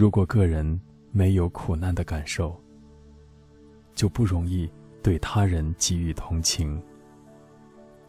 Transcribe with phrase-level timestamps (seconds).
[0.00, 0.80] 如果个人
[1.12, 2.58] 没有苦难的感受，
[3.94, 4.66] 就不容易
[5.02, 6.82] 对他人给予同情。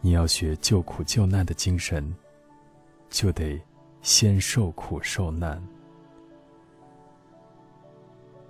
[0.00, 2.16] 你要学救苦救难的精神，
[3.10, 3.62] 就得
[4.00, 5.62] 先受苦受难。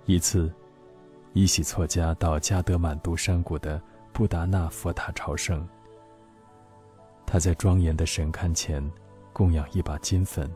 [0.05, 0.49] 一次，
[1.33, 3.81] 一喜错家到加德满都山谷的
[4.13, 5.67] 布达纳佛塔朝圣。
[7.25, 8.81] 他在庄严的神龛前
[9.33, 10.49] 供养一把金粉。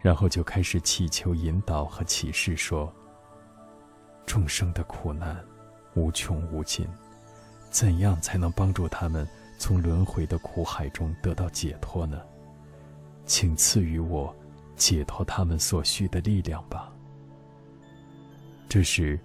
[0.00, 2.92] 然后就开始祈求引导和启示，说
[4.24, 5.44] ：“众生的苦难
[5.94, 6.86] 无穷无尽，
[7.70, 9.26] 怎样才能帮助他们
[9.58, 12.20] 从轮回的苦海中得到解脱呢？
[13.26, 14.34] 请赐予我
[14.76, 16.92] 解脱他们所需的力量吧。”
[18.68, 19.18] 这时，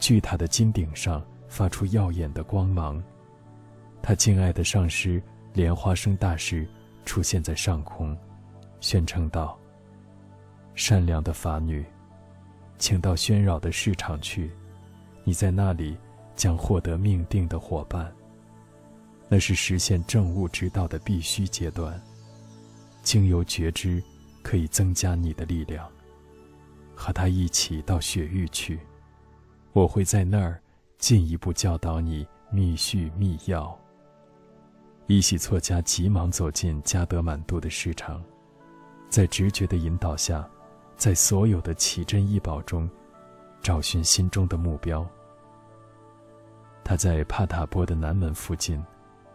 [0.00, 3.00] 巨塔的金顶上发出耀眼的光芒，
[4.02, 6.66] 他敬爱的上师莲花生大师
[7.04, 8.18] 出现在上空，
[8.80, 9.56] 宣称道。
[10.74, 11.84] 善良的法女，
[12.78, 14.50] 请到喧扰的市场去，
[15.24, 15.96] 你在那里
[16.34, 18.12] 将获得命定的伙伴。
[19.28, 22.00] 那是实现正悟之道的必须阶段。
[23.02, 24.02] 经由觉知，
[24.42, 25.88] 可以增加你的力量。
[26.94, 28.78] 和他一起到雪域去，
[29.72, 30.60] 我会在那儿
[30.98, 33.76] 进一步教导你密续密要。
[35.06, 38.22] 伊喜错家急忙走进加德满都的市场，
[39.08, 40.48] 在直觉的引导下。
[41.02, 42.88] 在所有的奇珍异宝中，
[43.60, 45.04] 找寻心中的目标。
[46.84, 48.80] 他在帕塔波的南门附近，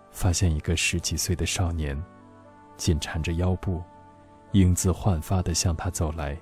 [0.10, 2.02] 发现一个十几岁的少年，
[2.78, 3.84] 紧缠着腰部，
[4.54, 6.38] 英姿焕发地向他走来。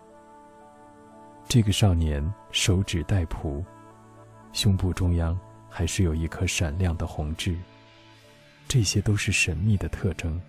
[1.48, 3.66] 这个少年手指带蹼，
[4.54, 5.36] 胸部中央
[5.68, 7.58] 还是有一颗闪亮的红痣，
[8.68, 10.40] 这些都是神秘的特征。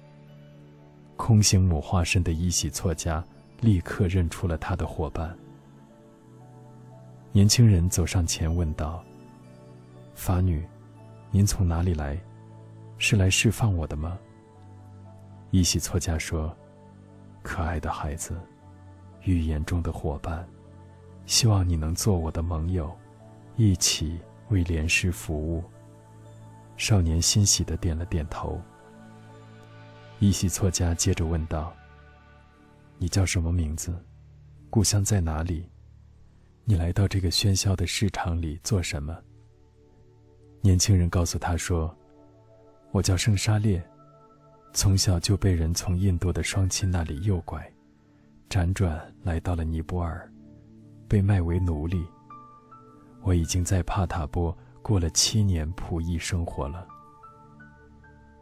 [1.16, 3.24] 空行母化身的伊喜错家。
[3.60, 5.36] 立刻认出了他的伙伴。
[7.32, 9.04] 年轻人走上前问道
[10.14, 10.66] ：“法女，
[11.30, 12.18] 您从哪里来？
[12.98, 14.18] 是来释放我的吗？”
[15.52, 16.54] 伊喜错家说
[17.42, 18.40] ：“可爱的孩子，
[19.24, 20.46] 预言中的伙伴，
[21.26, 22.90] 希望你能做我的盟友，
[23.56, 24.18] 一起
[24.48, 25.62] 为莲师服务。”
[26.76, 28.60] 少年欣喜的点了点头。
[30.18, 31.74] 伊喜错家接着问道。
[32.98, 33.94] 你叫什么名字？
[34.70, 35.68] 故乡在哪里？
[36.64, 39.14] 你来到这个喧嚣的市场里做什么？
[40.62, 41.94] 年轻人告诉他说
[42.92, 43.86] ：“我叫圣沙列，
[44.72, 47.70] 从小就被人从印度的双亲那里诱拐，
[48.48, 50.32] 辗转来到了尼泊尔，
[51.06, 52.02] 被卖为奴隶。
[53.22, 56.88] 我已经在帕塔波过了七年仆役生活了。”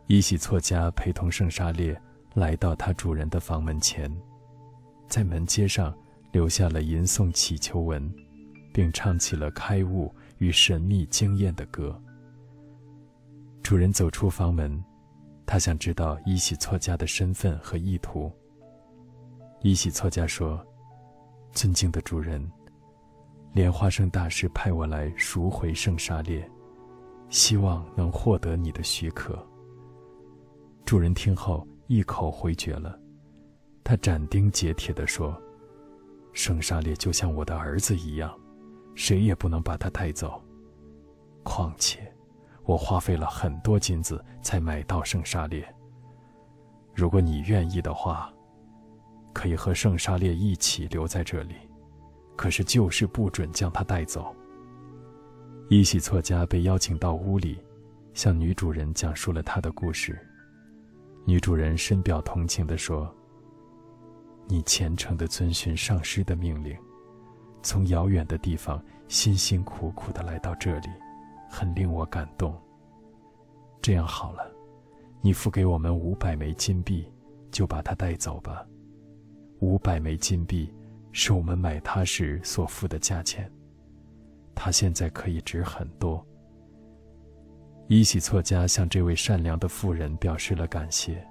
[0.07, 2.01] 伊喜措家陪同圣沙列
[2.35, 4.09] 来到他主人的房门前。
[5.09, 5.97] 在门阶上
[6.33, 8.13] 留下了吟诵祈求文，
[8.73, 12.01] 并唱起了开悟与神秘经验的歌。
[13.63, 14.83] 主人走出房门，
[15.47, 18.33] 他想知道伊喜错家的身份和意图。
[19.63, 20.63] 伊喜错家说
[21.53, 22.51] ：“尊敬的主人，
[23.53, 26.47] 莲花生大师派我来赎回圣沙列，
[27.31, 29.39] 希望能获得你的许可。”
[30.85, 33.01] 主人听后一口回绝了。
[33.85, 35.39] 他斩钉截铁地说
[36.33, 38.35] ：“圣沙列就像我的儿子一样，
[38.95, 40.43] 谁也不能把他带走。
[41.43, 42.11] 况且，
[42.65, 45.63] 我花费了很多金子才买到圣沙列。
[46.95, 48.33] 如果你愿意的话，
[49.35, 51.55] 可以和圣沙列一起留在这里，
[52.37, 54.35] 可是就是不准将他带走。”
[55.69, 57.63] 伊喜错家被邀请到屋里，
[58.15, 60.19] 向女主人讲述了他的故事。
[61.27, 63.15] 女主人深表同情地说。
[64.47, 66.77] 你虔诚地遵循上师的命令，
[67.63, 70.89] 从遥远的地方辛辛苦苦地来到这里，
[71.49, 72.55] 很令我感动。
[73.81, 74.51] 这样好了，
[75.21, 77.11] 你付给我们五百枚金币，
[77.51, 78.67] 就把它带走吧。
[79.61, 80.73] 五百枚金币
[81.13, 83.51] 是我们买它时所付的价钱，
[84.55, 86.25] 它现在可以值很多。
[87.89, 91.27] 伊喜措家向这位善良的妇人表示了感谢。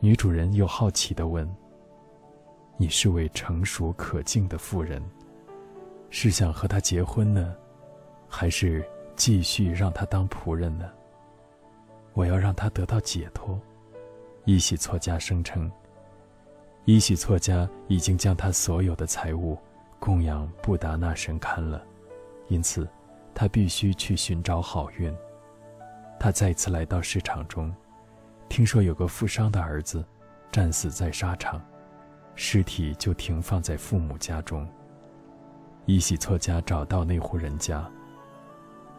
[0.00, 1.48] 女主人又好奇地问。
[2.82, 5.00] 你是位成熟可敬的妇人，
[6.10, 7.54] 是想和他结婚呢，
[8.28, 8.84] 还是
[9.14, 10.90] 继续让他当仆人呢？
[12.12, 13.56] 我要让他得到解脱。
[14.46, 15.70] 伊喜错家声称，
[16.84, 19.56] 伊喜错家已经将他所有的财物
[20.00, 21.86] 供养布达纳神龛了，
[22.48, 22.88] 因此
[23.32, 25.16] 他必须去寻找好运。
[26.18, 27.72] 他再次来到市场中，
[28.48, 30.04] 听说有个富商的儿子
[30.50, 31.64] 战死在沙场。
[32.34, 34.66] 尸体就停放在父母家中，
[35.86, 37.88] 伊喜措家找到那户人家。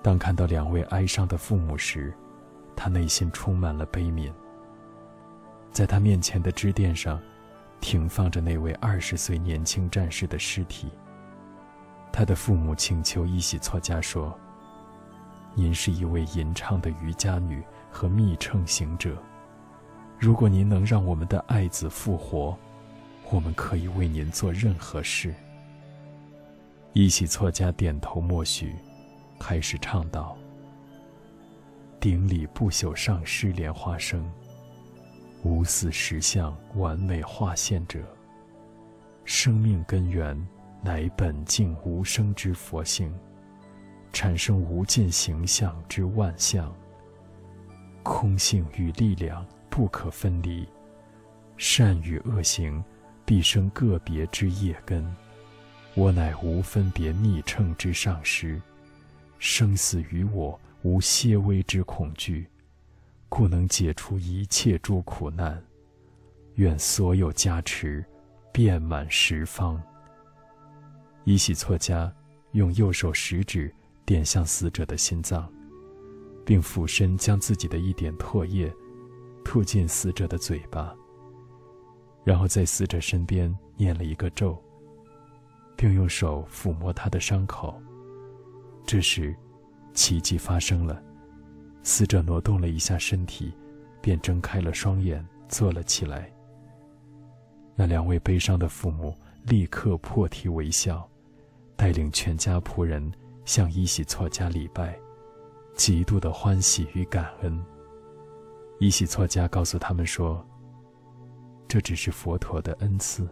[0.02, 2.14] 当看到两位哀伤的父母时，
[2.76, 4.32] 他内心充满了悲悯。
[5.72, 7.20] 在他面前的支垫上，
[7.80, 10.92] 停放着那位二十岁年轻战士的尸体。
[12.12, 14.38] 他的父母请求伊喜措家说
[15.56, 19.18] ：“您是一位吟唱的瑜伽女和密乘行者，
[20.20, 22.56] 如果您能让我们的爱子复活，
[23.32, 25.34] 我们可以为您做任何事。”
[26.94, 28.76] 一喜错家点头默许，
[29.40, 30.38] 开始唱道
[32.00, 34.24] ：“顶礼不朽上师莲花生。”
[35.44, 38.00] 无死实相完美化现者。
[39.26, 40.38] 生命根源
[40.82, 43.14] 乃本净无生之佛性，
[44.14, 46.74] 产生无尽形象之万象。
[48.04, 50.68] 空性与力量不可分离，
[51.58, 52.84] 善与恶行
[53.26, 55.06] 必生个别之业根。
[55.96, 58.62] 我乃无分别逆乘之上师，
[59.38, 62.48] 生死于我无些微之恐惧。
[63.30, 65.64] 故能解除一切诸苦难，
[66.56, 68.06] 愿所有加持
[68.52, 69.82] 遍满十方。
[71.24, 72.14] 伊喜错家
[72.52, 73.74] 用右手食指
[74.06, 75.52] 点向死者的心脏，
[76.46, 78.72] 并俯身将自己的一点唾液
[79.44, 80.96] 吐进死者的嘴巴，
[82.24, 84.58] 然后在死者身边念了一个咒，
[85.76, 87.74] 并用手抚摸他的伤口。
[88.86, 89.36] 这时，
[89.94, 91.02] 奇迹发生了。
[91.84, 93.54] 死者挪动了一下身体，
[94.02, 96.32] 便睁开了双眼，坐了起来。
[97.76, 99.14] 那两位悲伤的父母
[99.46, 101.10] 立刻破涕为笑，
[101.76, 103.12] 带领全家仆人
[103.44, 104.98] 向伊喜措家礼拜，
[105.76, 107.62] 极度的欢喜与感恩。
[108.80, 110.46] 伊喜措家告诉他们说
[111.74, 113.28] ：“这只是佛陀的恩赐，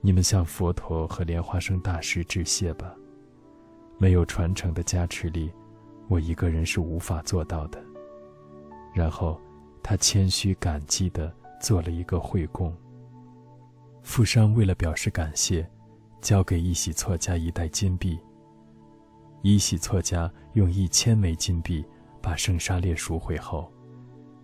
[0.00, 2.94] 你们向佛陀和莲花生大师致谢吧。
[3.98, 5.50] 没有传承的加持力。”
[6.06, 7.84] 我一个人是无法做到的。
[8.94, 9.40] 然后，
[9.82, 12.72] 他谦虚感激地做了一个会供。
[14.04, 15.68] 富商为了表示感谢，
[16.20, 18.16] 交给一喜错家一袋金币。
[19.42, 21.84] 一喜错家用一千枚金币
[22.22, 23.68] 把圣沙列赎回后，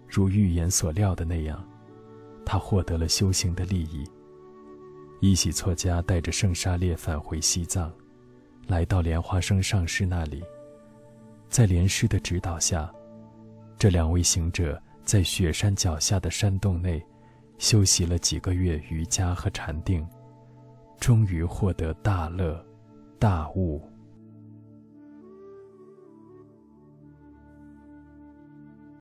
[0.09, 1.65] 如预言所料的那样，
[2.45, 4.05] 他获得了修行的利益。
[5.21, 7.91] 一喜错家带着圣沙列返回西藏，
[8.67, 10.43] 来到莲花生上师那里。
[11.49, 12.93] 在莲师的指导下，
[13.79, 17.03] 这两位行者在雪山脚下的山洞内
[17.59, 20.07] 修习了几个月瑜伽和禅定，
[20.99, 22.63] 终于获得大乐、
[23.19, 23.81] 大悟。